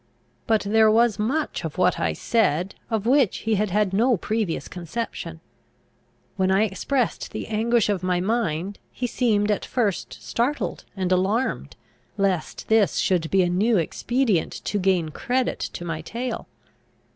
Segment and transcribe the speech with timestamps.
[0.47, 4.67] But there was much of what I said, of which he had had no previous
[4.67, 5.41] conception.
[6.37, 11.75] When I expressed the anguish of my mind, he seemed at first startled and alarmed,
[12.17, 16.47] lest this should be a new expedient to gain credit to my tale.